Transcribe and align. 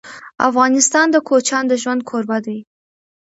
افغانستان 0.49 1.07
د 1.11 1.17
کوچیانو 1.27 1.69
د 1.71 1.73
ژوند 1.81 2.01
کوربه 2.09 2.37
دی. 2.45 2.59